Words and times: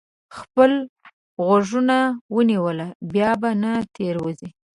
خپل 0.37 0.71
غوږونه 1.45 1.97
یې 2.09 2.13
ونیول؛ 2.35 2.79
بیا 3.13 3.31
به 3.41 3.49
نه 3.61 3.71
تېروځي. 3.95 4.49